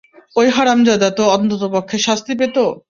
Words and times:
ওই 0.35 0.47
হারামজাদা 0.49 1.09
তো 1.17 1.23
অন্ততপক্ষে 1.35 1.97
শাস্তি 2.07 2.33
পেতো! 2.39 2.63